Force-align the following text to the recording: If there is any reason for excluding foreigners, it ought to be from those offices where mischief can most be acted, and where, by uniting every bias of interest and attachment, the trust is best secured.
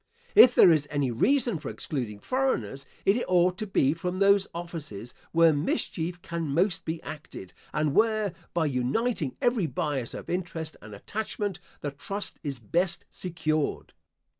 If 0.33 0.55
there 0.55 0.71
is 0.71 0.87
any 0.89 1.11
reason 1.11 1.59
for 1.59 1.69
excluding 1.69 2.17
foreigners, 2.21 2.87
it 3.05 3.23
ought 3.27 3.59
to 3.59 3.67
be 3.67 3.93
from 3.93 4.17
those 4.17 4.47
offices 4.51 5.13
where 5.31 5.53
mischief 5.53 6.23
can 6.23 6.47
most 6.47 6.85
be 6.85 6.99
acted, 7.03 7.53
and 7.71 7.93
where, 7.93 8.33
by 8.51 8.65
uniting 8.65 9.37
every 9.43 9.67
bias 9.67 10.15
of 10.15 10.27
interest 10.27 10.75
and 10.81 10.95
attachment, 10.95 11.59
the 11.81 11.91
trust 11.91 12.39
is 12.41 12.57
best 12.59 13.05
secured. 13.11 13.93